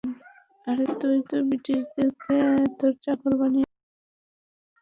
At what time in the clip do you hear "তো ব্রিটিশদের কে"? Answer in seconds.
1.29-2.37